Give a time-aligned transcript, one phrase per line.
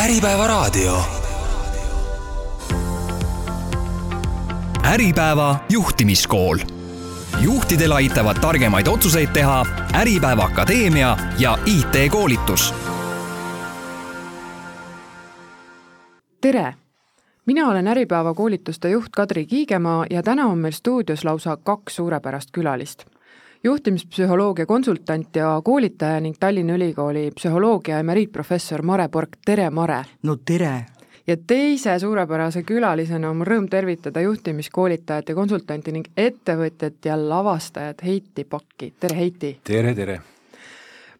[0.00, 1.02] Äripäevaraadio.
[4.84, 6.58] Äripäeva juhtimiskool.
[7.40, 12.74] juhtidel aitavad targemaid otsuseid teha Äripäeva Akadeemia ja IT-koolitus.
[16.40, 16.74] tere!
[17.46, 22.48] mina olen Äripäeva koolituste juht Kadri Kiigemaa ja täna on meil stuudios lausa kaks suurepärast
[22.52, 23.04] külalist
[23.64, 30.04] juhtimispsühholoogia konsultant ja koolitaja ning Tallinna Ülikooli psühholoogia emeriitprofessor Mare Bork, tere Mare!
[30.22, 30.86] no tere!
[31.26, 38.04] ja teise suurepärase külalisena on mul rõõm tervitada juhtimiskoolitajat ja konsultanti ning ettevõtjat ja lavastajat
[38.04, 39.58] Heiti Pakki, tere Heiti!
[39.64, 40.20] tere, tere!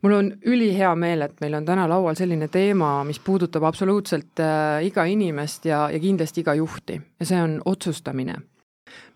[0.03, 4.81] mul on ülihea meel, et meil on täna laual selline teema, mis puudutab absoluutselt äh,
[4.89, 8.41] iga inimest ja, ja kindlasti iga juhti ja see on otsustamine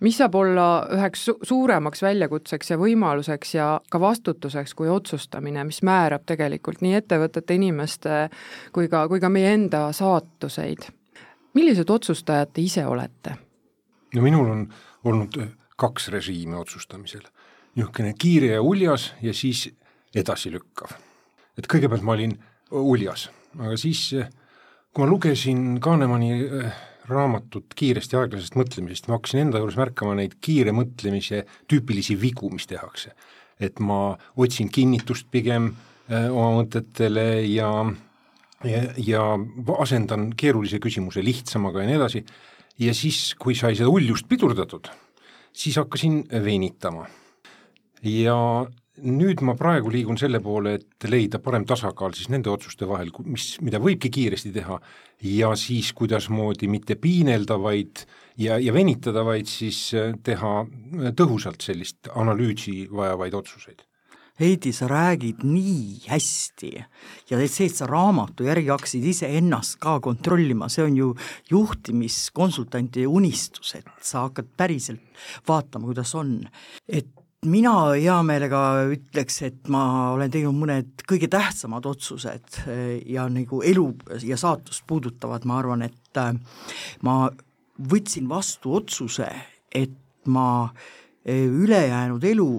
[0.01, 5.83] mis saab olla üheks su suuremaks väljakutseks ja võimaluseks ja ka vastutuseks kui otsustamine, mis
[5.83, 8.28] määrab tegelikult nii ettevõtete, inimeste
[8.73, 10.91] kui ka, kui ka meie enda saatuseid.
[11.55, 13.36] millised otsustajad te ise olete?
[14.14, 14.66] no minul on
[15.05, 15.39] olnud
[15.77, 17.22] kaks režiimi otsustamisel.
[17.75, 19.69] niisugune kiire ja uljas ja siis
[20.14, 20.91] edasilükkav.
[21.59, 22.38] et kõigepealt ma olin
[22.70, 24.14] uljas, aga siis
[24.94, 26.31] kui ma lugesin Kahnemani
[27.08, 32.50] raamatut kiirest ja aeglasest mõtlemisest, ma hakkasin enda juures märkama neid kiire mõtlemise tüüpilisi vigu,
[32.52, 33.14] mis tehakse.
[33.60, 35.69] et ma otsin kinnitust pigem
[36.10, 37.69] öö, äh, oma mõtetele ja
[38.64, 39.22] ja, ja
[39.78, 42.25] asendan keerulise küsimuse lihtsamaga ja nii edasi,
[42.82, 44.88] ja siis, kui sai seda uljust pidurdatud,
[45.55, 47.06] siis hakkasin venitama.
[48.02, 48.66] ja
[49.03, 53.55] nüüd ma praegu liigun selle poole, et leida parem tasakaal siis nende otsuste vahel, mis,
[53.64, 54.78] mida võibki kiiresti teha,
[55.34, 58.05] ja siis kuidasmoodi mitte piinelda, vaid
[58.39, 60.61] ja, ja venitada, vaid siis äh, teha
[61.19, 63.84] tõhusalt sellist analüüsi vajavaid otsuseid
[64.34, 66.70] Heidi, sa räägid nii hästi
[67.31, 71.11] ja see, et sa raamatu järgi hakkasid iseennast ka kontrollima, see on ju
[71.53, 76.41] juhtimiskonsultandi unistus, et sa hakkad päriselt vaatama, kuidas on.
[76.88, 77.06] et
[77.44, 78.60] mina hea meelega
[78.93, 83.87] ütleks, et ma olen teinud mõned kõige tähtsamad otsused eh, ja nagu elu
[84.25, 86.33] ja saatust puudutavad, ma arvan, et eh,
[87.04, 87.16] ma
[87.91, 89.28] võtsin vastu otsuse,
[89.75, 89.97] et
[90.31, 90.71] ma
[91.25, 92.50] eh, ülejäänud elu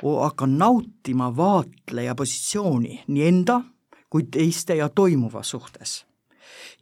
[0.00, 3.58] hakkan nautima vaatleja positsiooni nii enda
[4.10, 6.06] kui teiste ja toimuva suhtes.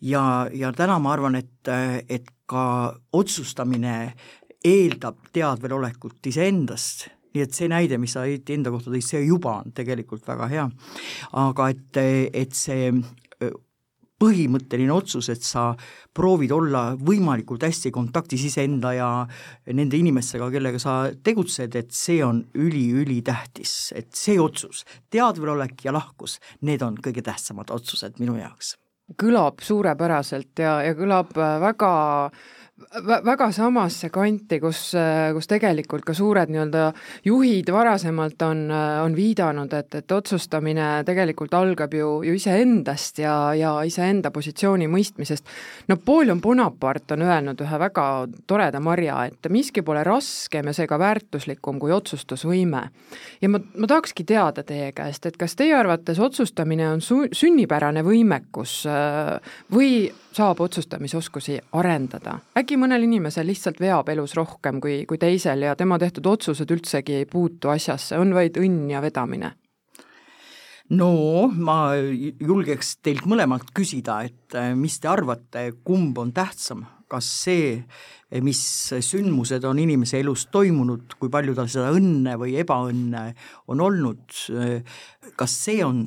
[0.00, 1.70] ja, ja täna ma arvan, et,
[2.08, 4.14] et ka otsustamine
[4.64, 9.72] eeldab teadvelolekut iseendast nii et see näide, mis sa enda kohta tõid, see juba on
[9.74, 10.66] tegelikult väga hea.
[11.38, 12.02] aga et,
[12.34, 12.90] et see
[14.18, 15.70] põhimõtteline otsus, et sa
[16.14, 19.08] proovid olla võimalikult hästi kontaktis iseenda ja
[19.78, 24.84] nende inimestega, kellega sa tegutsed, et see on üli-ülitähtis, et see otsus,
[25.14, 28.74] teadvelolek ja lahkus, need on kõige tähtsamad otsused minu jaoks.
[29.18, 31.92] kõlab suurepäraselt ja, ja kõlab väga
[32.26, 32.57] äh,
[33.24, 34.80] väga samasse kanti, kus,
[35.34, 36.84] kus tegelikult ka suured nii-öelda
[37.26, 43.72] juhid varasemalt on, on viidanud, et, et otsustamine tegelikult algab ju, ju iseendast ja, ja
[43.86, 45.48] iseenda positsiooni mõistmisest.
[45.90, 48.06] Napoleon Bonaparte on öelnud ühe väga
[48.46, 52.84] toreda marja, et miski pole raskem ja seega väärtuslikum kui otsustusvõime.
[53.42, 58.04] ja ma, ma tahakski teada teie käest, et kas teie arvates otsustamine on su-, sünnipärane
[58.06, 58.80] võimekus
[59.74, 62.38] või saab otsustamisoskusi arendada.
[62.58, 67.22] äkki mõnel inimesel lihtsalt veab elus rohkem kui, kui teisel ja tema tehtud otsused üldsegi
[67.22, 69.54] ei puutu asjasse, on vaid õnn ja vedamine?
[70.88, 71.10] no
[71.52, 77.74] ma julgeks teilt mõlemalt küsida, et äh, mis te arvate, kumb on tähtsam, kas see,
[78.44, 78.60] mis
[79.04, 83.24] sündmused on inimese elus toimunud, kui palju tal seda õnne või ebaõnne
[83.72, 84.98] on olnud, äh,
[85.36, 86.06] kas see on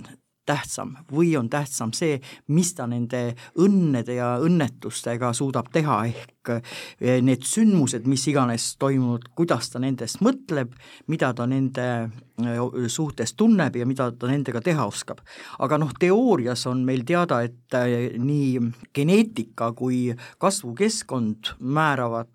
[0.51, 2.19] tähtsam või on tähtsam see,
[2.51, 3.31] mis ta nende
[3.61, 10.21] õnnede ja õnnetustega suudab teha, ehk eh, need sündmused, mis iganes toimunud, kuidas ta nendest
[10.25, 10.73] mõtleb,
[11.11, 12.61] mida ta nende eh,
[12.91, 15.23] suhtes tunneb ja mida ta nendega teha oskab.
[15.59, 18.59] aga noh, teoorias on meil teada, et eh, nii
[18.95, 20.09] geneetika kui
[20.41, 22.29] kasvukeskkond määravad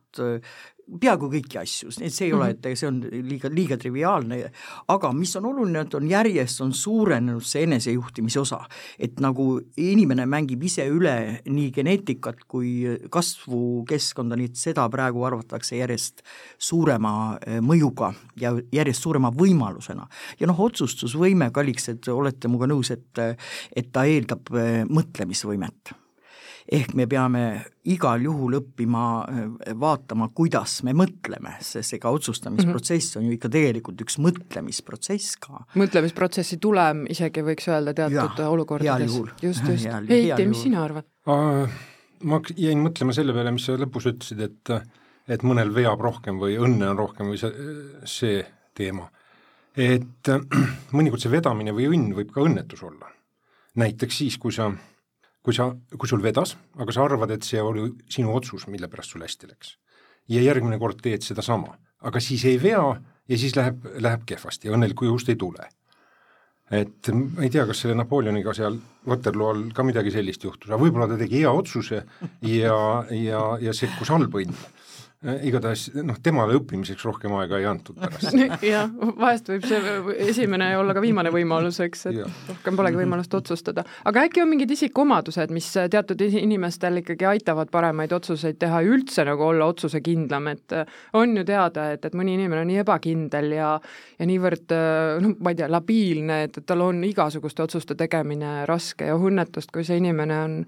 [0.86, 2.58] peaaegu kõiki asju, see ei ole, mhm.
[2.60, 4.38] et see on liiga, liiga triviaalne,
[4.92, 8.60] aga mis on oluline, et on järjest, on suurenenud see enesejuhtimise osa.
[8.98, 15.76] et nagu inimene mängib ise üle nii geneetikat kui kasvukeskkonda, nii et seda praegu arvatakse
[15.80, 16.22] järjest
[16.58, 20.06] suurema eh, mõjuga ja järjest suurema võimalusena.
[20.40, 23.04] ja noh, otsustusvõime, kalliksed, olete minuga nõus, et
[23.76, 25.96] et ta eeldab eh, mõtlemisvõimet
[26.72, 27.42] ehk me peame
[27.86, 29.04] igal juhul õppima
[29.78, 35.62] vaatama, kuidas me mõtleme, sest ega otsustamisprotsess on ju ikka tegelikult üks mõtlemisprotsess ka.
[35.78, 39.18] mõtlemisprotsessi tulem isegi võiks öelda teatud ja, olukordades.
[39.42, 39.90] just, just.
[40.10, 41.06] Heiti, mis sina arvad?
[41.26, 44.76] ma jäin mõtlema selle peale, mis sa lõpus ütlesid, et
[45.26, 47.70] et mõnel veab rohkem või õnne on rohkem või see,
[48.06, 48.42] see
[48.76, 49.08] teema.
[49.76, 50.30] et
[50.96, 53.10] mõnikord see vedamine või õnn võib ka õnnetus olla.
[53.74, 54.70] näiteks siis, kui sa,
[55.46, 59.14] kui sa, kui sul vedas, aga sa arvad, et see oli sinu otsus, mille pärast
[59.14, 59.76] sul hästi läks.
[60.28, 62.82] ja järgmine kord teed sedasama, aga siis ei vea
[63.30, 65.68] ja siis läheb, läheb kehvasti ja õnnelikku juhust ei tule.
[66.74, 70.80] Et ma ei tea, kas selle Napoleoniga seal Waterloo all ka midagi sellist juhtus, aga
[70.82, 72.02] võib-olla ta tegi hea otsuse
[72.42, 72.80] ja,
[73.14, 74.85] ja, ja sekkus halb õnn Äh,
[75.24, 78.36] igatahes noh, temale õppimiseks rohkem aega ei antud pärast
[78.66, 79.94] jah, vahest võib see
[80.28, 82.26] esimene olla ka viimane võimalus, eks, et ja.
[82.50, 83.86] rohkem polegi võimalust otsustada.
[84.04, 89.24] aga äkki on mingid isikuomadused, mis teatud inimestel ikkagi aitavad paremaid otsuseid teha ja üldse
[89.26, 93.56] nagu olla otsusekindlam, et äh, on ju teada, et, et mõni inimene on nii ebakindel
[93.56, 93.70] ja
[94.18, 98.66] ja niivõrd äh, noh, ma ei tea, labiilne, et, et tal on igasuguste otsuste tegemine
[98.68, 100.60] raske ja õnnetust, kui see inimene on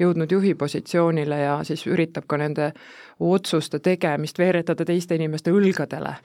[0.00, 2.72] jõudnud juhi positsioonile ja siis üritab ka nende
[3.20, 6.16] otsuste tegemist veeretada teiste inimeste õlgadele?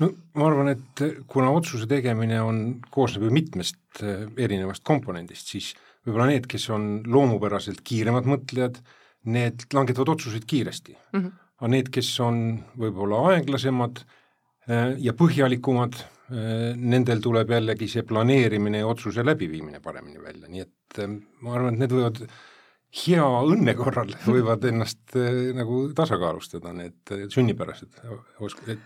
[0.00, 0.08] no
[0.38, 2.62] ma arvan, et kuna otsuse tegemine on,
[2.92, 5.72] koosneb ju mitmest eh, erinevast komponendist, siis
[6.06, 8.80] võib-olla need, kes on loomupäraselt kiiremad mõtlejad,
[9.30, 11.18] need langetavad otsuseid kiiresti mm.
[11.20, 11.32] -hmm.
[11.60, 12.38] aga need, kes on
[12.80, 16.00] võib-olla aeglasemad eh, ja põhjalikumad,
[16.32, 21.04] eh, nendel tuleb jällegi see planeerimine ja otsuse läbiviimine paremini välja, nii et
[21.40, 22.24] ma arvan, et need võivad
[22.90, 28.00] hea õnne korral võivad ennast äh, nagu tasakaalustada, need äh, sünnipärased
[28.40, 28.82] oskused.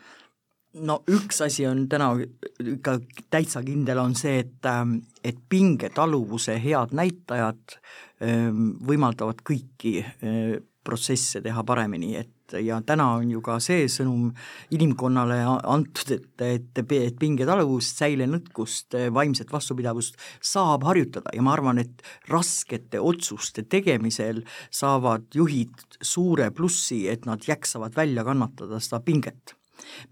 [0.85, 2.99] no üks asi on täna ikka
[3.31, 7.79] täitsa kindel, on see, et, ähm, et pingetaluvuse head näitajad
[8.23, 14.29] ähm, võimaldavad kõiki äh, protsesse teha paremini, et ja täna on ju ka see sõnum
[14.75, 21.33] inimkonnale antud, et, et, et pingetaluvust, säilenõtkust, vaimset vastupidavust saab harjutada.
[21.35, 28.25] Ja ma arvan, et raskete otsuste tegemisel saavad juhid suure plussi, et nad jaksavad välja
[28.25, 29.57] kannatada seda pinget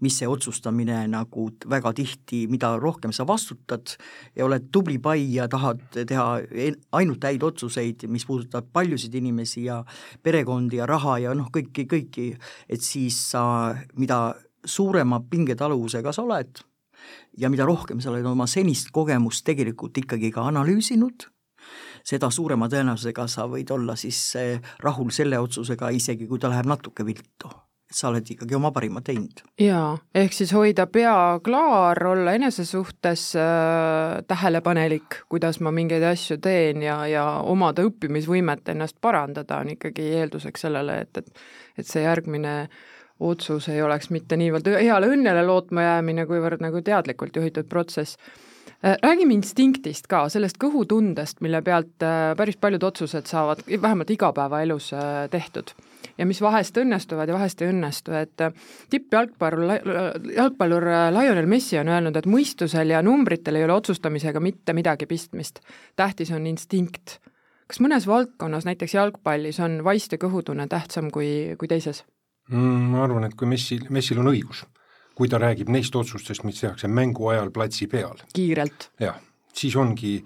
[0.03, 3.95] mis see otsustamine nagu väga tihti, mida rohkem sa vastutad
[4.35, 6.27] ja oled tubli pai ja tahad teha
[6.99, 9.83] ainult häid otsuseid, mis puudutab paljusid inimesi ja
[10.23, 12.29] perekondi ja raha ja noh, kõiki, kõiki,
[12.69, 13.43] et siis sa,
[13.99, 14.33] mida
[14.65, 16.63] suurema pingetaluvusega sa oled
[17.37, 21.27] ja mida rohkem sa oled oma senist kogemust tegelikult ikkagi ka analüüsinud,
[22.03, 26.69] seda suurema tõenäosusega sa võid olla siis eh, rahul selle otsusega, isegi kui ta läheb
[26.69, 27.51] natuke viltu
[27.93, 29.43] sa oled ikkagi oma parima teinud.
[29.61, 36.37] jaa, ehk siis hoida pea klaar, olla enese suhtes äh, tähelepanelik, kuidas ma mingeid asju
[36.43, 41.43] teen ja, ja omada õppimisvõimet ennast parandada, on ikkagi eelduseks sellele, et, et
[41.77, 42.67] et see järgmine
[43.23, 48.17] otsus ei oleks mitte niivõrd heale õnnele lootma jäämine, kuivõrd nagu teadlikult juhitud protsess
[48.83, 55.29] räägime instinktist ka, sellest kõhutundest, mille pealt äh, päris paljud otsused saavad vähemalt igapäevaelus äh,
[55.31, 55.71] tehtud
[56.17, 58.53] ja mis vahest õnnestuvad ja vahest ei õnnestu, et äh,
[58.93, 64.75] tippjalgpallur, jalgpallur äh, Lionel Messi on öelnud, et mõistusel ja numbritel ei ole otsustamisega mitte
[64.77, 65.61] midagi pistmist.
[65.95, 67.19] tähtis on instinkt.
[67.67, 72.03] kas mõnes valdkonnas, näiteks jalgpallis, on vaist ja kõhutunne tähtsam kui, kui teises
[72.49, 72.91] mm,?
[72.93, 74.65] ma arvan, et kui Messil, Messil on õigus,
[75.15, 78.17] kui ta räägib neist otsustest, mis tehakse mängu ajal platsi peal.
[78.33, 78.89] kiirelt.
[78.99, 79.19] jah,
[79.53, 80.17] siis ongi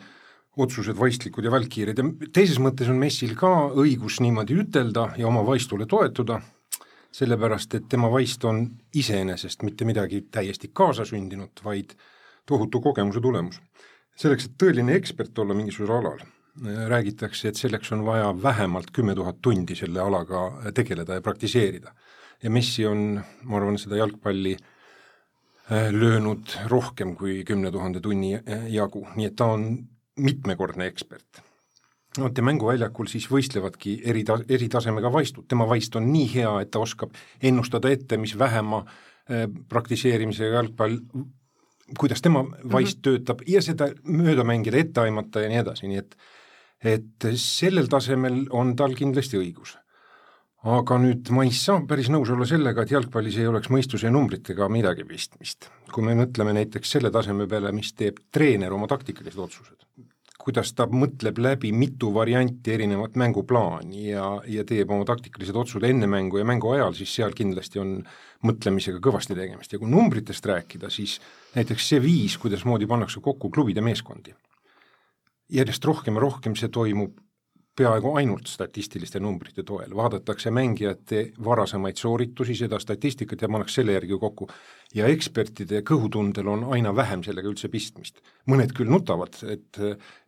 [0.58, 5.44] otsused vaistlikud ja välkkiired ja teises mõttes on Messil ka õigus niimoodi ütelda ja oma
[5.46, 6.40] vaistule toetuda,
[7.14, 8.64] sellepärast et tema vaist on
[8.96, 11.94] iseenesest mitte midagi täiesti kaasasündinud, vaid
[12.46, 13.62] tohutu kogemuse tulemus.
[14.18, 16.22] selleks, et tõeline ekspert olla mingisugusel alal,
[16.90, 21.94] räägitakse, et selleks on vaja vähemalt kümme tuhat tundi selle alaga tegeleda ja praktiseerida.
[22.44, 24.74] ja Messi on, ma arvan, seda jalgpalli äh,
[25.70, 28.38] löönud rohkem kui kümne tuhande tunni
[28.72, 29.68] jagu, nii et ta on
[30.18, 31.42] mitmekordne ekspert.
[32.18, 36.72] vot ja mänguväljakul siis võistlevadki eri ta-, eritasemega vaistud, tema vaist on nii hea, et
[36.72, 40.98] ta oskab ennustada ette, mis vähema äh, praktiseerimisega jalgpall,
[42.00, 43.04] kuidas tema vaist mm -hmm.
[43.04, 46.18] töötab ja seda mööda mängida, ette aimata ja nii edasi, nii et
[46.84, 49.78] et sellel tasemel on tal kindlasti õigus
[50.68, 54.68] aga nüüd ma ei saa päris nõus olla sellega, et jalgpallis ei oleks mõistuse numbritega
[54.72, 55.70] midagi pistmist.
[55.94, 59.86] kui me mõtleme näiteks selle taseme peale, mis teeb treener oma taktikalised otsused,
[60.44, 66.10] kuidas ta mõtleb läbi mitu varianti erinevat mänguplaani ja, ja teeb oma taktikalised otsused enne
[66.12, 68.02] mängu ja mängu ajal, siis seal kindlasti on
[68.48, 69.72] mõtlemisega kõvasti tegemist.
[69.72, 71.18] Ja kui numbritest rääkida, siis
[71.56, 74.36] näiteks see viis, kuidasmoodi pannakse kokku klubide meeskondi,
[75.54, 77.16] järjest rohkem ja rohkem see toimub
[77.78, 84.18] peaaegu ainult statistiliste numbrite toel, vaadatakse mängijate varasemaid sooritusi, seda statistikat ja pannakse selle järgi
[84.20, 84.50] kokku.
[84.96, 88.22] ja ekspertide kõhutundel on aina vähem sellega üldse pistmist.
[88.48, 89.80] mõned küll nutavad, et,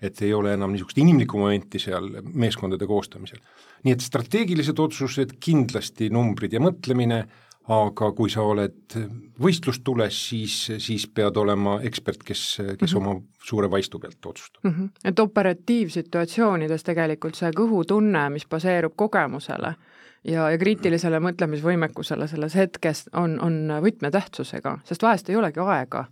[0.01, 3.39] et ei ole enam niisugust inimlikku momenti seal meeskondade koostamisel.
[3.83, 7.23] nii et strateegilised otsused, kindlasti numbrid ja mõtlemine,
[7.67, 8.95] aga kui sa oled
[9.41, 13.07] võistlustules, siis, siis pead olema ekspert, kes, kes mm -hmm.
[13.07, 14.71] oma suure vaistu pealt otsustab mm.
[14.71, 14.89] -hmm.
[15.03, 19.75] et operatiivsituatsioonides tegelikult see kõhutunne, mis baseerub kogemusele
[20.23, 26.05] ja, ja kriitilisele mõtlemisvõimekusele selles hetkes, on, on võtmetähtsusega, sest vahest ei olegi aega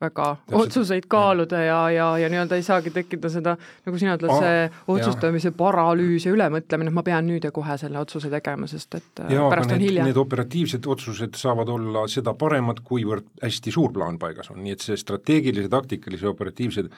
[0.00, 0.60] väga Täpselt.
[0.60, 4.64] otsuseid kaaluda ja, ja, ja nii-öelda ei saagi tekkida seda, nagu sina ütled, see
[4.94, 9.22] otsustamise paralüüs ja ülemõtlemine, et ma pean nüüd ja kohe selle otsuse tegema, sest et
[9.28, 10.06] ja, pärast on hilja.
[10.08, 14.86] Need operatiivsed otsused saavad olla seda paremad, kuivõrd hästi suur plaan paigas on, nii et
[14.86, 16.88] see strateegilise, taktikalise, operatiivsed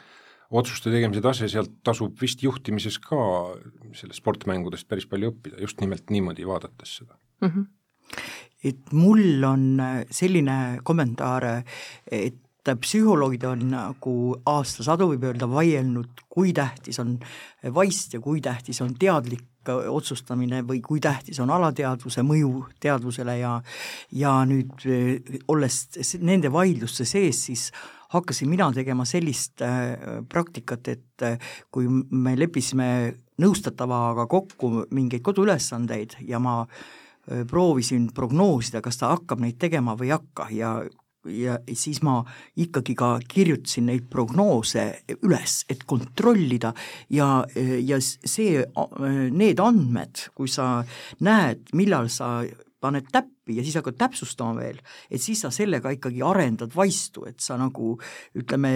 [0.52, 3.18] otsuste tegemise tase, sealt tasub vist juhtimises ka
[3.96, 7.48] sellest sportmängudest päris palju õppida, just nimelt niimoodi vaadates seda mm.
[7.48, 7.70] -hmm
[8.62, 9.80] et mul on
[10.10, 11.46] selline kommentaar,
[12.06, 14.16] et psühholoogid on nagu
[14.46, 17.16] aastasadu, võib öelda, vaielnud, kui tähtis on
[17.74, 23.56] vaist ja kui tähtis on teadlik otsustamine või kui tähtis on alateadvuse mõju teadvusele ja
[24.10, 24.86] ja nüüd
[25.48, 25.82] olles
[26.18, 27.68] nende vaidluste sees, siis
[28.12, 29.96] hakkasin mina tegema sellist äh,
[30.28, 32.88] praktikat, et äh, kui me leppisime
[33.42, 40.10] nõustatavaga kokku mingeid koduülesandeid ja ma äh, proovisin prognoosida, kas ta hakkab neid tegema või
[40.10, 40.74] ei hakka ja
[41.30, 42.20] ja siis ma
[42.58, 44.86] ikkagi ka kirjutasin neid prognoose
[45.22, 46.72] üles, et kontrollida.
[47.12, 47.44] Ja,
[47.80, 48.64] ja see,
[49.30, 50.74] need andmed, kui sa
[51.22, 52.40] näed, millal sa
[52.82, 57.38] paned täppi ja siis hakkad täpsustama veel, et siis sa sellega ikkagi arendad vaistu, et
[57.42, 57.94] sa nagu
[58.38, 58.72] ütleme,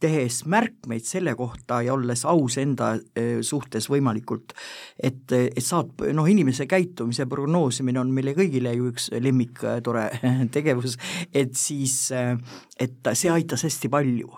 [0.00, 4.54] tehes märkmeid selle kohta ja olles aus enda e, suhtes võimalikult,
[4.96, 10.08] et, et saad, noh, inimese käitumise prognoosimine on meile kõigile ju üks lemmik e, tore
[10.56, 10.98] tegevus,
[11.32, 12.36] et siis, e,
[12.80, 14.30] et see aitas hästi palju.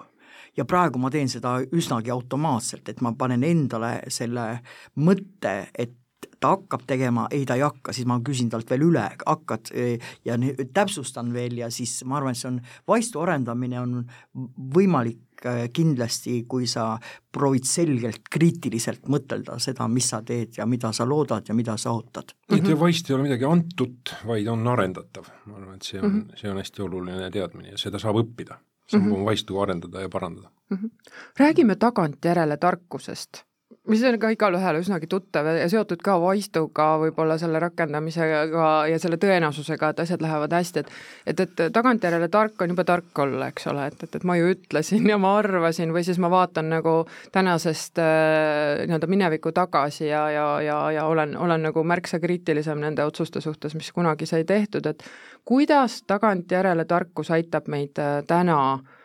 [0.52, 4.44] Ja praegu ma teen seda üsnagi automaatselt, et ma panen endale selle
[5.00, 5.96] mõtte, et
[6.42, 9.70] ta hakkab tegema, ei ta ei hakka, siis ma küsin talt veel üle, hakkad
[10.26, 10.38] ja
[10.74, 12.58] täpsustan veel ja siis ma arvan, et see on,
[12.88, 14.00] vaistu arendamine on
[14.74, 16.96] võimalik äh, kindlasti, kui sa
[17.32, 21.94] proovid selgelt kriitiliselt mõtelda seda, mis sa teed ja mida sa loodad ja mida sa
[21.94, 22.34] ootad.
[22.48, 22.80] et ja mhm.
[22.80, 26.42] vaist ei ole midagi antud, vaid on arendatav, ma arvan, et see on mm, -hmm.
[26.42, 29.14] see on hästi oluline teadmine ja seda saab õppida, saab mm -hmm.
[29.14, 30.76] oma vaistu arendada ja parandada mm.
[30.76, 31.14] -hmm.
[31.38, 33.44] räägime tagantjärele tarkusest
[33.90, 38.42] mis on ka igalühele üsnagi tuttav ja seotud ka vaistuga, võib-olla selle rakendamisega
[38.86, 40.92] ja selle tõenäosusega, et asjad lähevad hästi, et
[41.32, 44.52] et, et tagantjärele tark on jube tark olla, eks ole, et, et, et ma ju
[44.54, 46.94] ütlesin ja ma arvasin või siis ma vaatan nagu
[47.34, 53.04] tänasest äh, nii-öelda minevikku tagasi ja, ja, ja, ja olen, olen nagu märksa kriitilisem nende
[53.04, 55.02] otsuste suhtes, mis kunagi sai tehtud, et
[55.44, 58.98] kuidas tagantjärele tarkus aitab meid äh, täna äh,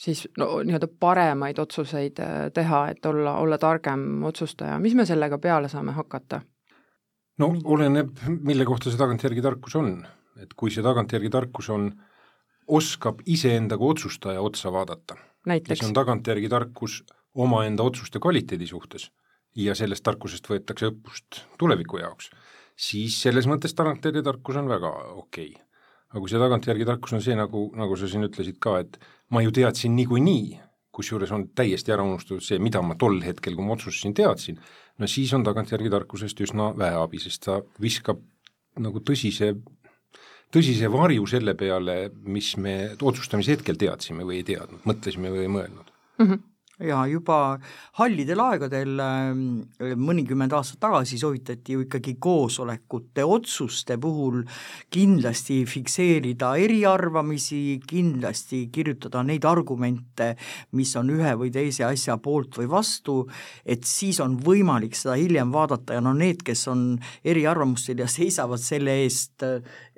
[0.00, 5.38] siis no nii-öelda paremaid otsuseid äh, teha, et olla, olla targem otsustaja, mis me sellega
[5.38, 6.40] peale saame hakata?
[7.40, 9.94] no oleneb, mille kohta see tagantjärgi tarkus on,
[10.40, 11.90] et kui see tagantjärgi tarkus on,
[12.80, 15.16] oskab iseenda kui otsustaja otsa vaadata.
[15.46, 17.00] see on tagantjärgi tarkus
[17.34, 19.10] omaenda otsuste kvaliteedi suhtes.
[19.56, 22.28] Ja sellest tarkusest võetakse õppust tuleviku jaoks,
[22.78, 25.48] siis selles mõttes tagantjärgi tarkus on väga okei.
[25.50, 25.70] Okay
[26.10, 28.98] aga kui see tagantjärgi tarkus on see, nagu, nagu sa siin ütlesid ka, et
[29.30, 30.60] ma ju teadsin niikuinii,
[30.94, 34.58] kusjuures on täiesti ära unustatud see, mida ma tol hetkel, kui ma otsustasin, teadsin,
[34.98, 38.20] no siis on tagantjärgi tarkusest üsna vähe abi, sest ta viskab
[38.80, 39.52] nagu tõsise,
[40.52, 45.52] tõsise varju selle peale, mis me otsustamise hetkel teadsime või ei teadnud, mõtlesime või ei
[45.58, 46.26] mõelnud mm.
[46.26, 46.49] -hmm
[46.80, 47.58] ja juba
[47.98, 49.42] hallidel aegadel ähm,
[50.00, 54.42] mõnikümmend aastat tagasi soovitati ju ikkagi koosolekute otsuste puhul
[54.92, 60.32] kindlasti fikseerida eriarvamisi, kindlasti kirjutada neid argumente,
[60.76, 63.18] mis on ühe või teise asja poolt või vastu,
[63.64, 66.94] et siis on võimalik seda hiljem vaadata ja no need, kes on
[67.24, 69.44] eriarvamustel ja seisavad selle eest,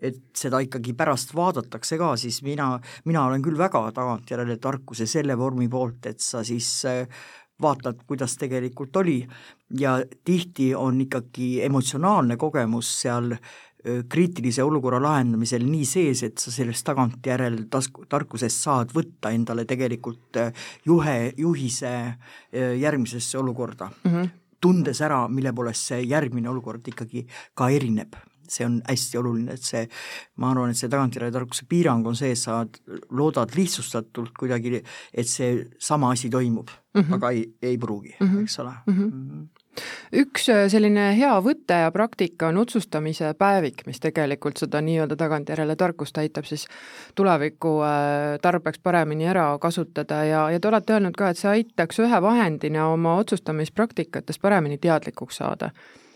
[0.03, 2.75] et seda ikkagi pärast vaadatakse ka, siis mina,
[3.07, 7.07] mina olen küll väga tagantjärele tarkuse selle vormi poolt, et sa siis äh,
[7.63, 9.21] vaatad, kuidas tegelikult oli.
[9.79, 16.55] Ja tihti on ikkagi emotsionaalne kogemus seal äh, kriitilise olukorra lahendamisel nii sees, et sa
[16.55, 20.53] sellest tagantjärel tasku, tarkusest saad võtta endale tegelikult äh,
[20.87, 21.97] juhe, juhise
[22.53, 23.91] järgmisesse olukorda.
[24.05, 24.15] Mm.
[24.15, 27.25] -hmm tundes ära, mille poolest see järgmine olukord ikkagi
[27.59, 28.15] ka erineb
[28.49, 29.87] see on hästi oluline, et see,
[30.43, 32.63] ma arvan, et see tagantjärele tarkuse piirang on see, et sa
[33.11, 34.83] loodad lihtsustatult kuidagi,
[35.15, 37.15] et see sama asi toimub mm, -hmm.
[37.15, 38.43] aga ei, ei pruugi mm, -hmm.
[38.43, 38.95] eks ole mm.
[38.95, 39.47] -hmm.
[40.13, 45.77] üks äh, selline hea võte ja praktika on otsustamise päevik, mis tegelikult seda nii-öelda tagantjärele
[45.77, 46.67] tarkust aitab siis
[47.15, 51.99] tuleviku äh, tarbeks paremini ära kasutada ja, ja te olete öelnud ka, et see aitaks
[51.99, 55.71] ühe vahendina oma otsustamispraktikatest paremini teadlikuks saada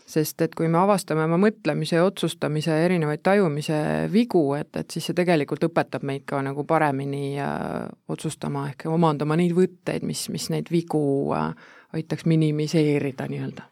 [0.07, 3.77] sest et kui me avastame oma mõtlemise otsustamise erinevaid tajumise
[4.11, 9.35] vigu, et, et siis see tegelikult õpetab meid ka nagu paremini äh, otsustama ehk omandama
[9.39, 11.01] neid võtteid, mis, mis neid vigu
[11.35, 11.51] äh,
[11.97, 13.67] aitaks minimiseerida nii-öelda.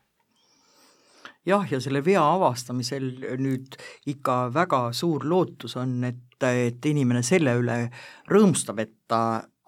[1.45, 3.75] Jah, ja selle vea avastamisel nüüd
[4.09, 7.83] ikka väga suur lootus on, et, et inimene selle üle
[8.31, 9.19] rõõmustab, et ta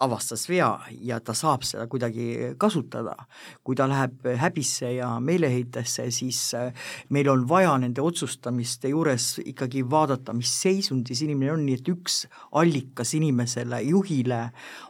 [0.03, 0.69] avastas vea
[1.01, 3.15] ja ta saab seda kuidagi kasutada.
[3.63, 6.73] kui ta läheb häbisse ja meeleheitesse, siis äh,
[7.09, 12.25] meil on vaja nende otsustamiste juures ikkagi vaadata, mis seisundis inimene on, nii et üks
[12.51, 14.41] allikas inimesele, juhile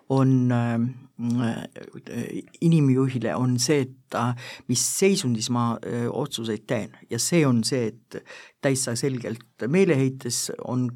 [0.09, 0.75] on äh,
[2.61, 4.17] inimjuhile on see, et
[4.67, 8.21] mis seisundis ma äh, otsuseid teen ja see on see, et
[8.61, 10.89] täitsa selgelt meeleheites on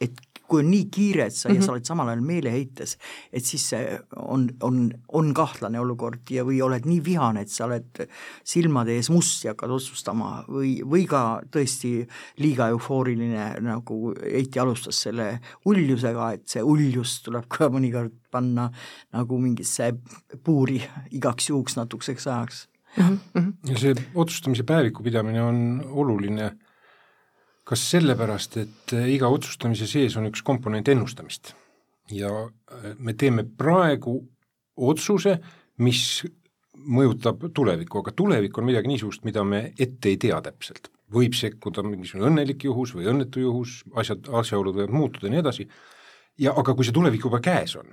[0.00, 1.60] et kui on nii kiire, et sa mm, -hmm.
[1.60, 2.96] ja sa oled samal ajal meeleheites,
[3.32, 7.64] et siis see on, on, on kahtlane olukord ja, või oled nii vihane, et sa
[7.66, 8.04] oled
[8.44, 11.94] silmade ees must ja hakkad otsustama või, või ka tõesti
[12.38, 18.68] liiga eufooriline, nagu Eiti alustas selle uljusega, et see uljus tuleb ka mõnikord panna
[19.12, 19.92] nagu mingisse
[20.44, 20.80] puuri
[21.12, 23.18] igaks juhuks natukeseks ajaks mm.
[23.34, 23.52] -hmm.
[23.70, 26.50] ja see otsustamise päeviku pidamine on oluline
[27.64, 31.54] kas sellepärast, et äh, iga otsustamise sees on üks komponent ennustamist
[32.10, 34.16] ja äh, me teeme praegu
[34.76, 35.36] otsuse,
[35.82, 36.22] mis
[36.72, 40.90] mõjutab tulevikku, aga tulevik on midagi niisugust, mida me ette ei tea täpselt.
[41.12, 45.66] võib sekkuda mingisugune õnnelik juhus või õnnetu juhus, asjad, asjaolud võivad muutuda ja nii edasi,
[46.40, 47.90] ja aga kui see tulevik juba käes on,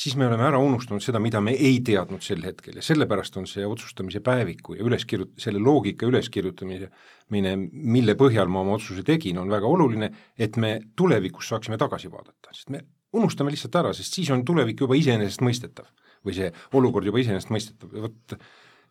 [0.00, 2.78] siis me oleme ära unustanud seda, mida me ei teadnud sel hetkel.
[2.80, 6.88] Ja sellepärast on see otsustamise päeviku ja üleskirjut-, selle loogika üleskirjutamine,
[7.34, 12.12] mine, mille põhjal ma oma otsuse tegin, on väga oluline, et me tulevikus saaksime tagasi
[12.12, 12.82] vaadata, sest me
[13.16, 15.90] unustame lihtsalt ära, sest siis on tulevik juba iseenesestmõistetav.
[16.26, 17.94] Või see olukord juba iseenesestmõistetav.
[17.96, 18.34] Ja vot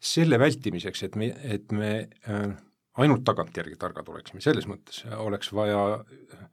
[0.01, 1.91] selle vältimiseks, et me, et me
[2.29, 2.47] äh,
[3.01, 6.47] ainult tagantjärgi targad oleksime, selles mõttes oleks vaja äh,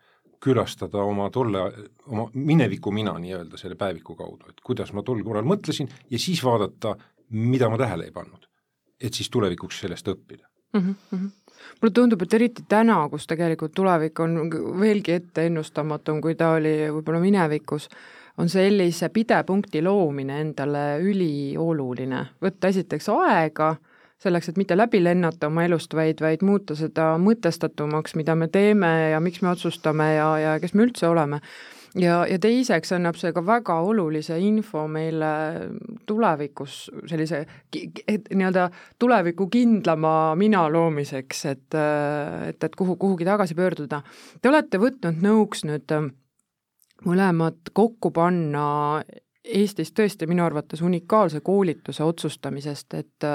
[0.46, 1.66] külastada oma tolle,
[2.06, 6.42] oma mineviku mina nii-öelda selle päeviku kaudu, et kuidas ma tol korral mõtlesin ja siis
[6.44, 6.94] vaadata,
[7.34, 8.46] mida ma tähele ei pannud.
[9.00, 10.94] et siis tulevikuks sellest õppida mm.
[11.12, 11.30] -hmm.
[11.80, 14.38] mulle tundub, et eriti täna, kus tegelikult tulevik on
[14.80, 17.88] veelgi etteennustamatum, kui ta oli võib-olla minevikus,
[18.38, 23.76] on sellise pidepunkti loomine endale ülioluline, võtta esiteks aega
[24.22, 28.92] selleks, et mitte läbi lennata oma elust, vaid, vaid muuta seda mõtestatumaks, mida me teeme
[29.12, 31.40] ja miks me otsustame ja, ja kes me üldse oleme.
[32.00, 35.30] ja, ja teiseks annab see ka väga olulise info meile
[36.06, 37.44] tulevikus sellise
[37.76, 41.78] nii-öelda tuleviku kindlama mina loomiseks, et,
[42.48, 44.02] et, et kuhu, kuhugi tagasi pöörduda.
[44.40, 45.92] Te olete võtnud nõuks nüüd
[47.04, 48.66] mõlemad kokku panna
[49.46, 53.26] Eestis tõesti minu arvates unikaalse koolituse otsustamisest, et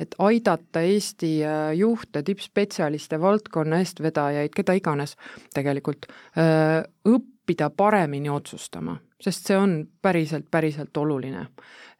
[0.00, 5.16] et aidata Eesti äh, juhte, tippspetsialiste, valdkonna eestvedajaid, keda iganes
[5.54, 11.46] tegelikult, äh, õppida paremini otsustama, sest see on päriselt, päriselt oluline.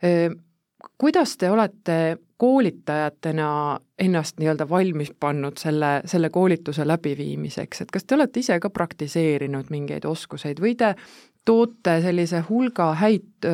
[0.05, 0.29] Äh,
[0.99, 1.99] kuidas te olete
[2.37, 8.71] koolitajatena ennast nii-öelda valmis pannud selle, selle koolituse läbiviimiseks, et kas te olete ise ka
[8.75, 10.95] praktiseerinud mingeid oskuseid või te
[11.45, 13.47] toote sellise hulga häid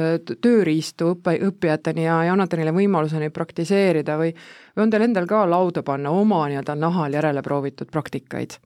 [0.42, 4.34] tööriistu õppe, õppijateni ja, ja annate neile võimaluse neid praktiseerida või
[4.76, 8.58] või on teil endal ka lauda panna oma nii-öelda nahal järele proovitud praktikaid?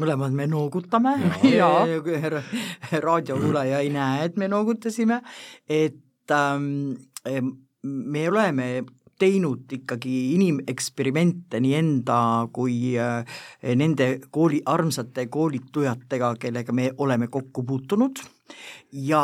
[0.00, 1.10] mõlemad me noogutame.
[3.04, 5.18] Raadiokuulaja ei näe, et me noogutasime,
[5.68, 7.50] et ähm,
[7.82, 8.68] me oleme
[9.20, 12.18] teinud ikkagi inimeksperimente nii enda
[12.52, 13.24] kui äh,
[13.76, 18.22] nende kooli, armsate koolitujatega, kellega me oleme kokku puutunud.
[18.92, 19.22] Ja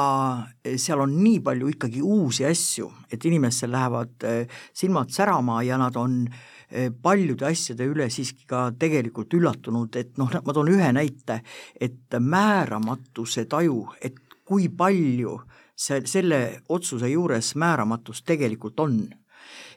[0.78, 5.96] seal on nii palju ikkagi uusi asju, et inimestel lähevad äh, silmad särama ja nad
[5.98, 11.40] on äh, paljude asjade üle siiski ka tegelikult üllatunud, et noh, ma toon ühe näite,
[11.80, 15.40] et määramatuse taju, et kui palju
[15.76, 16.40] see, selle
[16.72, 19.00] otsuse juures määramatust tegelikult on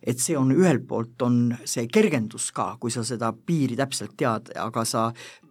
[0.03, 4.53] et see on ühelt poolt on see kergendus ka, kui sa seda piiri täpselt tead,
[4.57, 5.09] aga sa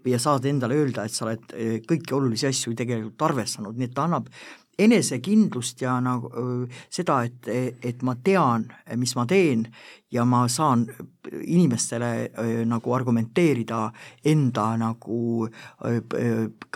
[0.08, 3.94] ja saad endale öelda, et sa oled eh, kõiki olulisi asju tegelikult arvestanud, nii et
[3.94, 4.30] ta annab
[4.78, 6.30] enesekindlust ja nagu
[6.90, 7.48] seda, et,
[7.82, 9.64] et ma tean, mis ma teen
[10.14, 10.86] ja ma saan
[11.26, 13.80] inimestele nagu argumenteerida
[14.30, 15.48] enda nagu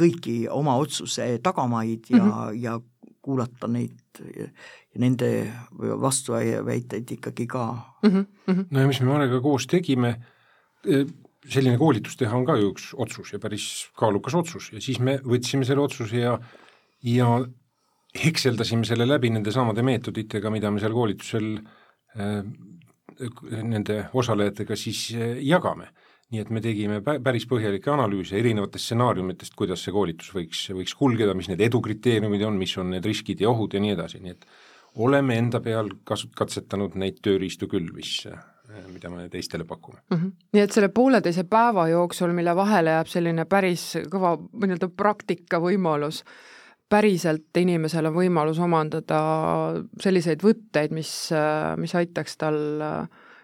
[0.03, 2.59] kõiki oma otsuse tagamaid ja mm, -hmm.
[2.63, 2.81] ja
[3.23, 5.29] kuulata neid ja nende
[5.79, 7.65] vastuväiteid ikkagi ka
[8.03, 8.09] mm.
[8.11, 8.67] -hmm, mm -hmm.
[8.71, 10.17] no ja mis me Marega koos tegime,
[10.85, 11.05] e,
[11.49, 15.19] selline koolitus teha on ka ju üks otsus ja päris kaalukas otsus ja siis me
[15.25, 16.39] võtsime selle otsuse ja
[17.03, 17.47] ja
[18.25, 21.49] hekseldasime selle läbi nende samade meetoditega, mida me seal koolitusel
[22.19, 22.43] äh,
[23.63, 25.89] nende osalejatega siis äh, jagame.
[26.33, 31.35] Nii et me tegime päris põhjalikke analüüse erinevatest stsenaariumitest, kuidas see koolitus võiks, võiks kulgeda,
[31.37, 34.47] mis need edukriteeriumid on, mis on need riskid ja ohud ja nii edasi, nii et
[35.05, 38.41] oleme enda peal kasut-, katsetanud neid tööriistu küll, mis äh,
[38.93, 40.17] mida me teistele pakume mm.
[40.17, 40.33] -hmm.
[40.53, 46.23] nii et selle pooleteise päeva jooksul, mille vahele jääb selline päris kõva nii-öelda praktika võimalus,
[46.89, 49.21] päriselt inimesel on võimalus omandada
[50.01, 51.31] selliseid võtteid, mis,
[51.77, 52.59] mis aitaks tal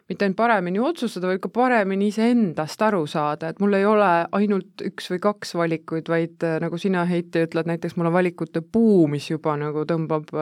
[0.09, 4.85] mitte ainult paremini otsustada, vaid ka paremini iseendast aru saada, et mul ei ole ainult
[4.89, 9.29] üks või kaks valikuid, vaid nagu sina, Heiti, ütled, näiteks mul on valikute puu, mis
[9.31, 10.33] juba nagu tõmbab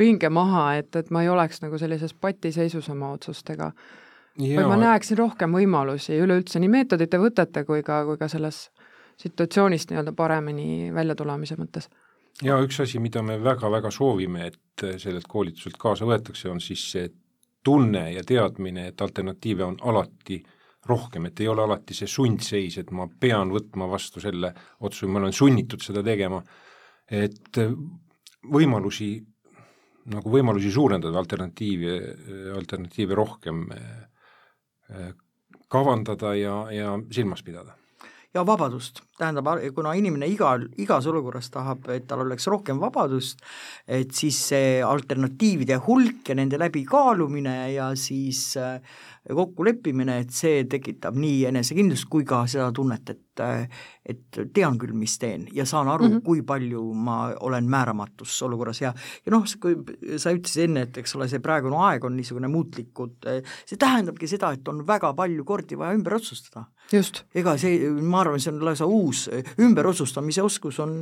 [0.00, 3.70] pinge maha, et, et ma ei oleks nagu sellises patiseisus oma otsustega.
[4.38, 8.66] vaid ma näeksin rohkem võimalusi üleüldse nii meetodite, võtete kui ka, kui ka selles
[9.22, 11.86] situatsioonist nii-öelda paremini välja tulemise mõttes
[12.42, 17.06] ja üks asi, mida me väga-väga soovime, et sellelt koolituselt kaasa võetakse, on siis see
[17.64, 20.42] tunne ja teadmine, et alternatiive on alati
[20.86, 24.52] rohkem, et ei ole alati see sundseis, et ma pean võtma vastu selle
[24.84, 26.42] otsuse, ma olen sunnitud seda tegema,
[27.08, 27.60] et
[28.52, 29.14] võimalusi,
[30.12, 31.94] nagu võimalusi suurendada, alternatiivi,
[32.52, 35.14] alternatiive rohkem eh,
[35.72, 37.78] kavandada ja, ja silmas pidada.
[38.34, 43.42] Ja vabadust, tähendab, kuna inimene igal, igas olukorras tahab, et tal oleks rohkem vabadust,
[43.86, 48.80] et siis see alternatiivide hulk ja nende läbikaalumine ja siis äh,
[49.32, 55.16] kokkuleppimine, et see tekitab nii enesekindlust kui ka seda tunnet, et et tean küll, mis
[55.18, 56.22] teen ja saan aru mm, -hmm.
[56.22, 58.92] kui palju ma olen määramatus olukorras ja
[59.26, 59.74] ja noh, kui
[60.16, 63.16] sa ütlesid enne, et eks ole, see praegune aeg on niisugune muutlikud,
[63.66, 66.66] see tähendabki seda, et on väga palju kordi vaja ümber otsustada.
[67.34, 69.03] ega see, ma arvan, see on lausa uus,
[69.60, 70.94] ümberotsustamise oskus on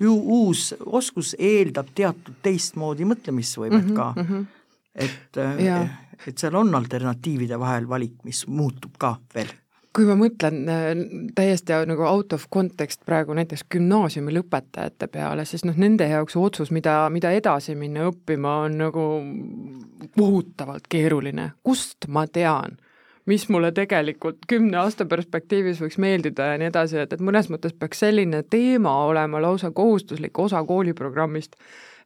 [0.00, 4.26] ju uus oskus, eeldab teatud teistmoodi mõtlemisvõimet mm -hmm, ka mm.
[4.26, 4.46] -hmm.
[4.94, 5.86] et ja
[6.26, 9.52] et seal on alternatiivide vahel valik, mis muutub ka veel
[9.96, 10.58] kui ma mõtlen
[11.34, 16.72] täiesti nagu out of context praegu näiteks gümnaasiumi lõpetajate peale, siis noh, nende jaoks otsus,
[16.74, 19.06] mida, mida edasi minna õppima, on nagu
[20.18, 21.52] kohutavalt keeruline.
[21.64, 22.76] kust ma tean,
[23.26, 27.74] mis mulle tegelikult kümne aasta perspektiivis võiks meeldida ja nii edasi, et, et mõnes mõttes
[27.74, 31.58] peaks selline teema olema lausa kohustuslik osa kooliprogrammist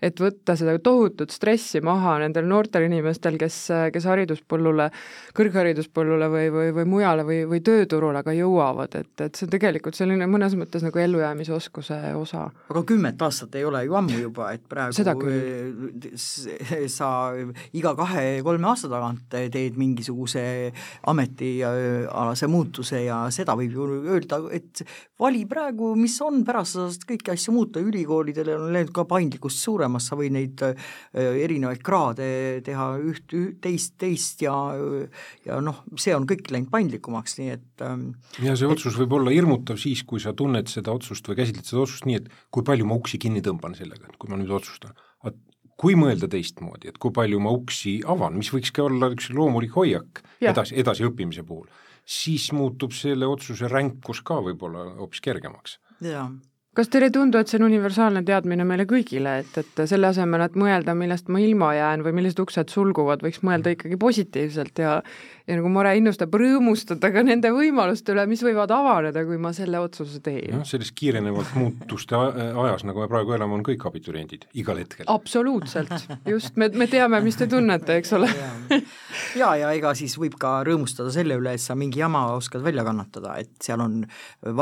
[0.02, 3.56] et võtta seda tohutut stressi maha nendel noortel inimestel, kes,
[3.92, 4.88] kes hariduspõllule,
[5.36, 9.98] kõrghariduspõllule või, või, või mujale või, või tööturule ka jõuavad, et, et see on tegelikult
[9.98, 12.46] selline mõnes mõttes nagu ellujäämisoskuse osa.
[12.68, 14.96] aga kümmet aastat ei ole ju ammu juba, et praegu
[16.90, 17.10] sa
[17.76, 20.42] iga kahe-kolme aasta tagant teed mingisuguse
[21.10, 24.82] ametialase muutuse ja seda võib ju öelda, et
[25.20, 29.62] vali praegu, mis on, pärast sa saad kõiki asju muuta, ülikoolidel on läinud ka paindlikkust
[29.64, 32.28] suurem, olemas, sa võid neid äh, erinevaid kraade
[32.66, 34.54] teha üht, üht, teist, teist ja
[35.46, 38.10] ja noh, see on kõik läinud paindlikumaks, nii et ähm,
[38.42, 41.66] ja see otsus et, võib olla hirmutav siis, kui sa tunned seda otsust või käsitled
[41.66, 44.52] seda otsust nii, et kui palju ma uksi kinni tõmban sellega, et kui ma nüüd
[44.54, 44.94] otsustan.
[45.80, 49.72] kui mõelda teistmoodi, et kui palju ma uksi avan, mis võiks ka olla üks loomulik
[49.72, 50.50] hoiak ja.
[50.50, 51.70] edasi, edasiõppimise puhul,
[52.04, 55.78] siis muutub selle otsuse ränkus ka võib-olla hoopis kergemaks.
[56.04, 56.28] jaa
[56.80, 60.46] kas teile ei tundu, et see on universaalne teadmine meile kõigile, et, et selle asemel,
[60.46, 64.94] et mõelda, millest ma ilma jään või millised uksed sulguvad, võiks mõelda ikkagi positiivselt ja
[65.50, 69.80] ja nagu Mare innustab, rõõmustada ka nende võimaluste üle, mis võivad avaneda, kui ma selle
[69.82, 70.54] otsuse teen.
[70.54, 75.08] noh, selles kiirenevalt muutuste ajas, nagu me praegu elame, on kõik abituriendid, igal hetkel.
[75.10, 75.92] absoluutselt,
[76.30, 78.30] just, me, me teame, mis te tunnete, eks ole
[79.40, 82.86] ja, ja ega siis võib ka rõõmustada selle üle, et sa mingi jama oskad välja
[82.86, 84.02] kannatada, et seal on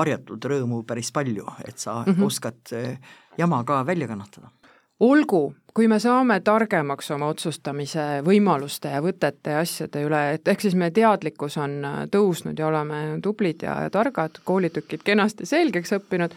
[0.01, 2.31] varjatud rõõmu päris palju, et sa mm -hmm.
[2.31, 2.97] oskad eh,
[3.39, 4.53] jama ka välja kannatada
[5.01, 10.65] olgu, kui me saame targemaks oma otsustamise võimaluste ja võtete ja asjade üle, et ehk
[10.65, 15.95] siis meie teadlikkus on äh, tõusnud ja oleme tublid ja, ja targad, koolitükid kenasti selgeks
[16.01, 16.35] õppinud,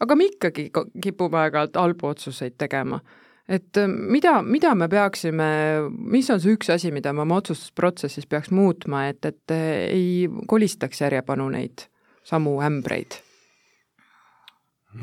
[0.00, 3.02] aga me ikkagi kipume aeg-ajalt halbu otsuseid tegema.
[3.48, 5.50] et äh, mida, mida me peaksime,
[5.92, 10.32] mis on see üks asi, mida me oma otsustusprotsessis peaks muutma, et, et äh, ei
[10.46, 11.84] kolistaks järjepanu neid
[12.24, 13.20] samu ämbreid?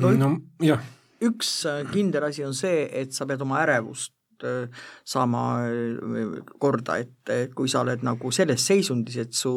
[0.00, 4.12] no jah üks äh, kindel asi on see, et sa pead oma ärevust
[4.44, 4.66] äh,
[5.06, 9.54] saama äh, korda, et kui sa oled nagu selles seisundis, et su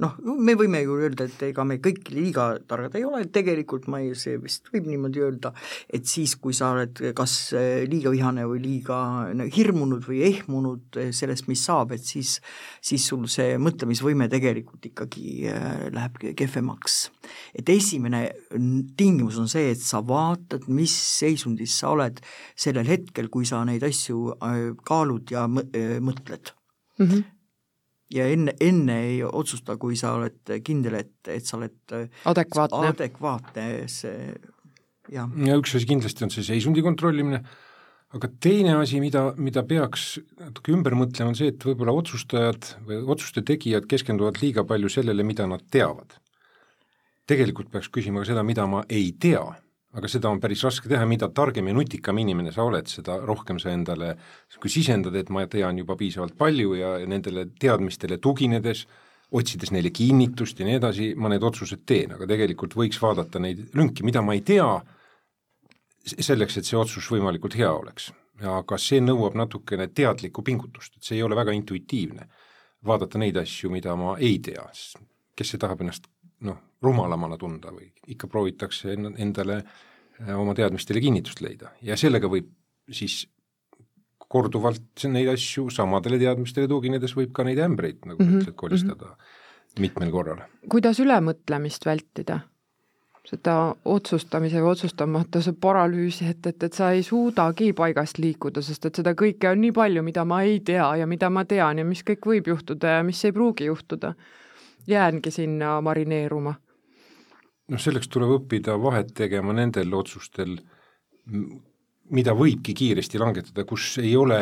[0.00, 4.00] noh, me võime ju öelda, et ega me kõik liiga targad ei ole, tegelikult ma
[4.00, 5.52] ei, see vist võib niimoodi öelda,
[5.92, 8.98] et siis, kui sa oled kas eh, liiga vihane või liiga
[9.52, 12.38] hirmunud või ehmunud eh, sellest, mis saab, et siis,
[12.80, 17.02] siis sul see mõtlemisvõime tegelikult ikkagi eh, läheb kehvemaks.
[17.58, 18.24] et esimene
[18.96, 22.24] tingimus on see, et sa vaatad, mis seisundis sa oled
[22.56, 24.38] sellel hetkel, kui sa neid asju
[24.88, 26.52] kaalud ja mõtled
[26.98, 27.06] mm.
[27.06, 27.41] -hmm
[28.12, 31.94] ja enne, enne ei otsusta, kui sa oled kindel, et, et sa oled
[32.28, 34.32] adekvaatne, adekvaatne, see
[35.12, 35.28] jah.
[35.46, 37.42] ja üks asi kindlasti on see seisundi kontrollimine,
[38.12, 43.02] aga teine asi, mida, mida peaks natuke ümber mõtlema, on see, et võib-olla otsustajad või
[43.14, 46.18] otsuste tegijad keskenduvad liiga palju sellele, mida nad teavad.
[47.26, 49.44] tegelikult peaks küsima ka seda, mida ma ei tea
[49.92, 53.58] aga seda on päris raske teha, mida targem ja nutikam inimene sa oled, seda rohkem
[53.60, 54.14] sa endale
[54.60, 58.86] kui sisendad, et ma tean juba piisavalt palju ja nendele teadmistele tuginedes,
[59.32, 63.70] otsides neile kinnitust ja nii edasi, ma need otsused teen, aga tegelikult võiks vaadata neid
[63.76, 64.68] lünki, mida ma ei tea,
[66.12, 68.10] selleks, et see otsus võimalikult hea oleks.
[68.42, 72.28] aga see nõuab natukene teadlikku pingutust, et see ei ole väga intuitiivne.
[72.84, 74.64] vaadata neid asju, mida ma ei tea,
[75.36, 76.08] kes see tahab ennast
[76.46, 82.50] noh, rumalamana tunda või ikka proovitakse endale äh, oma teadmistele kinnitust leida ja sellega võib
[82.90, 83.22] siis
[84.32, 88.40] korduvalt neid asju samadele teadmistele tuginedes võib ka neid ämbreid, nagu mm -hmm.
[88.40, 89.80] ütled, kolistada mm -hmm.
[89.84, 90.40] mitmel korral.
[90.68, 92.40] kuidas ülemõtlemist vältida?
[93.22, 98.98] seda otsustamise või otsustamatuse paralüüsi, et, et, et sa ei suudagi paigast liikuda, sest et
[98.98, 102.02] seda kõike on nii palju, mida ma ei tea ja mida ma tean ja mis
[102.02, 104.14] kõik võib juhtuda ja mis ei pruugi juhtuda
[104.86, 106.54] jäängi sinna marineeruma?
[107.72, 110.58] noh, selleks tuleb õppida vahet tegema nendel otsustel,
[112.12, 114.40] mida võibki kiiresti langetada, kus ei ole,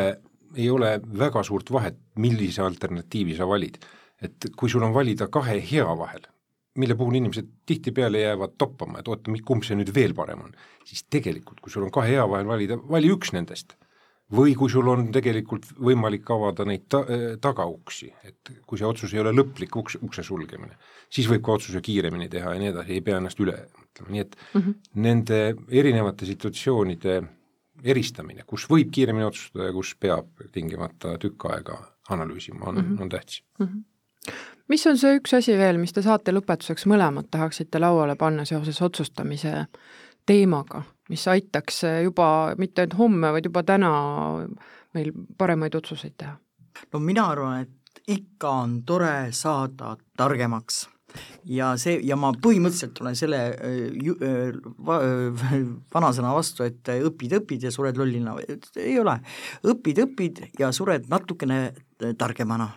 [0.57, 3.79] ei ole väga suurt vahet, millise alternatiivi sa valid.
[4.21, 6.27] et kui sul on valida kahe hea vahel,
[6.77, 10.51] mille puhul inimesed tihtipeale jäävad toppama, et oota, kumb see nüüd veel parem on,
[10.85, 13.79] siis tegelikult, kui sul on kahe hea vahel valida, vali üks nendest
[14.37, 19.15] või kui sul on tegelikult võimalik avada neid ta-, äh, tagauksi, et kui see otsus
[19.15, 20.79] ei ole lõplik uks, ukse sulgemine,
[21.11, 24.25] siis võib ka otsuse kiiremini teha ja nii edasi, ei pea ennast üle mõtlema, nii
[24.25, 24.75] et mm -hmm.
[25.07, 25.41] nende
[25.83, 27.21] erinevate situatsioonide
[27.85, 31.79] eristamine, kus võib kiiremini otsustada ja kus peab tingimata tükk aega
[32.11, 33.03] analüüsima, on mm, -hmm.
[33.03, 33.67] on tähtis mm.
[33.67, 33.85] -hmm
[34.69, 38.83] mis on see üks asi veel, mis te saate lõpetuseks mõlemad tahaksite lauale panna seoses
[38.83, 39.67] otsustamise
[40.31, 43.91] teemaga, mis aitaks juba mitte ainult homme, vaid juba täna
[44.95, 46.37] meil paremaid otsuseid teha?
[46.93, 50.85] no mina arvan, et ikka on tore saada targemaks
[51.51, 53.41] ja see, ja ma põhimõtteliselt olen selle
[54.05, 54.15] ju,
[54.87, 55.01] va,
[55.95, 58.37] vanasõna vastu, et õpid, õpid ja sured lollina,
[58.79, 59.17] ei ole.
[59.67, 61.63] õpid, õpid ja sured natukene
[62.19, 62.71] targemana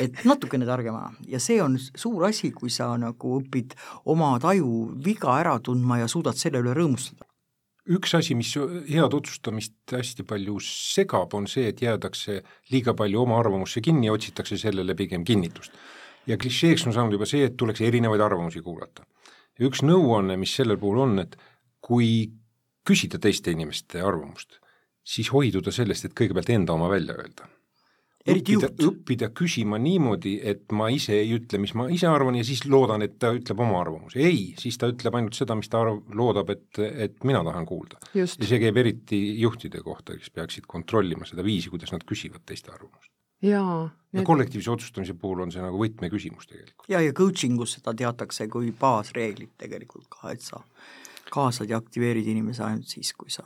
[0.00, 3.76] et natukene targemana ja see on suur asi, kui sa nagu õpid
[4.12, 7.26] oma taju viga ära tundma ja suudad selle üle rõõmustada
[7.86, 8.50] üks asi, mis
[8.90, 12.40] head otsustamist hästi palju segab, on see, et jäädakse
[12.72, 15.72] liiga palju oma arvamusse kinni ja otsitakse sellele pigem kinnitust.
[16.26, 19.06] ja klišeeks on saanud juba see, et tuleks erinevaid arvamusi kuulata.
[19.58, 21.36] ja üks nõuanne, mis sellel puhul on, et
[21.80, 22.32] kui
[22.86, 24.58] küsida teiste inimeste arvamust,
[25.04, 27.55] siis hoiduda sellest, et kõigepealt enda oma välja öelda
[28.26, 32.64] õppida, õppida küsima niimoodi, et ma ise ei ütle, mis ma ise arvan ja siis
[32.68, 34.20] loodan, et ta ütleb oma arvamuse.
[34.22, 38.00] ei, siis ta ütleb ainult seda, mis ta arv-, loodab, et, et mina tahan kuulda.
[38.16, 42.74] ja see käib eriti juhtide kohta, kes peaksid kontrollima seda viisi, kuidas nad küsivad teiste
[42.74, 43.12] arvamust.
[43.46, 43.86] jaa.
[44.16, 46.88] ja kollektiivse otsustamise puhul on see nagu võtmeküsimus tegelikult.
[46.90, 50.64] ja, ja coaching us seda teatakse kui baasreeglit tegelikult ka, et sa
[51.30, 53.42] kaasad ja aktiveerid inimese ainult siis, kui sa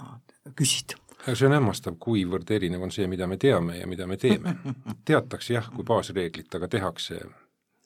[0.57, 0.97] küsid
[1.29, 4.57] see on hämmastav, kuivõrd erinev on see, mida me teame ja mida me teeme.
[5.09, 7.21] teatakse jah, kui baasreeglit, aga tehakse,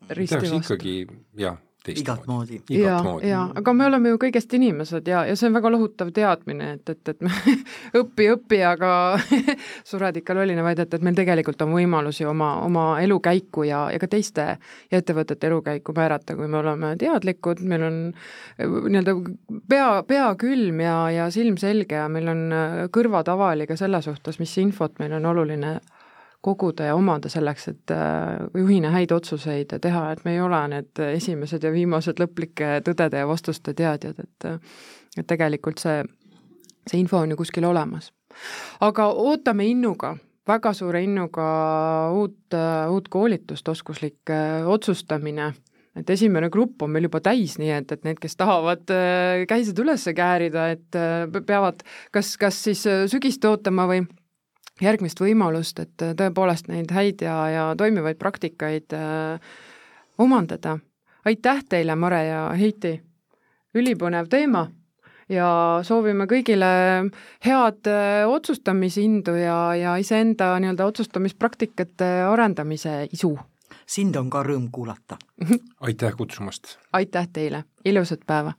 [0.09, 0.97] tehakse ikkagi
[1.41, 1.59] jah,
[1.93, 2.61] igat moodi.
[2.71, 6.71] ja, ja aga me oleme ju kõigest inimesed ja, ja see on väga lohutav teadmine,
[6.79, 7.31] et, et, et me
[8.01, 8.91] õpi, õpi, aga
[9.91, 14.01] sured ikka lollina, vaid et, et meil tegelikult on võimalusi oma, oma elukäiku ja, ja
[14.03, 14.47] ka teiste
[14.93, 19.17] ettevõtete elukäiku määrata, kui me oleme teadlikud, meil on eh, nii-öelda
[19.69, 24.01] pea, pea külm ja, ja silm selge ja meil on eh, kõrvad avali ka selle
[24.05, 25.79] suhtes, mis infot meil on oluline
[26.45, 31.03] koguda ja omada selleks, et äh, juhina häid otsuseid teha, et me ei ole need
[31.07, 34.51] esimesed ja viimased lõplike tõdede ja vastuste teadjad, et
[35.15, 36.01] et tegelikult see,
[36.91, 38.11] see info on ju kuskil olemas.
[38.81, 40.17] aga ootame innuga,
[40.49, 41.45] väga suure innuga
[42.13, 42.57] uut,
[42.91, 45.53] uut koolitust, oskuslik äh, otsustamine
[45.95, 49.79] et esimene grupp on meil juba täis, nii et, et need, kes tahavad äh, käised
[49.79, 51.01] üles käärida, et
[51.47, 54.03] peavad kas, kas siis sügist ootama või
[54.83, 59.41] järgmist võimalust, et tõepoolest neid häid ja, ja toimivaid praktikaid äh,
[60.19, 60.79] omandada.
[61.25, 63.01] aitäh teile, Mare ja Heiti!
[63.75, 64.69] ülipõnev teema
[65.29, 65.49] ja
[65.83, 66.69] soovime kõigile
[67.45, 73.37] head äh, otsustamisindu ja, ja iseenda nii-öelda otsustamispraktikate arendamise isu.
[73.87, 75.19] sind on ka rõõm kuulata
[75.87, 76.79] aitäh kutsumast!
[76.93, 78.55] aitäh teile, ilusat päeva!